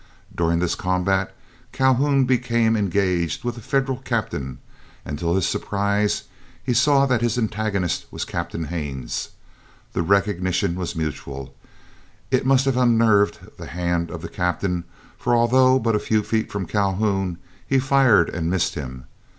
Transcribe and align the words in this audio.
During 0.35 0.57
this 0.57 0.73
combat 0.73 1.31
Calhoun 1.71 2.25
became 2.25 2.75
engaged 2.75 3.43
with 3.43 3.55
a 3.55 3.59
Federal 3.61 3.99
captain, 3.99 4.57
and 5.05 5.19
to 5.19 5.35
his 5.35 5.47
surprise 5.47 6.23
he 6.63 6.73
saw 6.73 7.05
that 7.05 7.21
his 7.21 7.37
antagonist 7.37 8.07
was 8.09 8.25
Captain 8.25 8.63
Haines. 8.63 9.29
The 9.93 10.01
recognition 10.01 10.73
was 10.73 10.95
mutual, 10.95 11.53
and 12.31 12.41
it 12.41 12.47
must 12.47 12.65
have 12.65 12.77
unnerved 12.77 13.57
the 13.57 13.67
hand 13.67 14.09
of 14.09 14.23
the 14.23 14.27
Captain, 14.29 14.85
for 15.19 15.35
although 15.35 15.77
but 15.77 15.93
a 15.95 15.99
few 15.99 16.23
feet 16.23 16.51
from 16.51 16.65
Calhoun, 16.65 17.37
he 17.67 17.77
fired 17.77 18.27
and 18.27 18.49
missed 18.49 18.73
him. 18.73 19.05